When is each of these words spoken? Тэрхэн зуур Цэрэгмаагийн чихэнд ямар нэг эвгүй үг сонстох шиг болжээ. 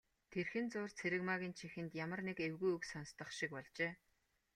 Тэрхэн 0.31 0.65
зуур 0.73 0.91
Цэрэгмаагийн 0.97 1.55
чихэнд 1.59 1.91
ямар 2.05 2.21
нэг 2.27 2.37
эвгүй 2.47 2.71
үг 2.77 2.83
сонстох 2.91 3.29
шиг 3.37 3.51
болжээ. 3.55 3.91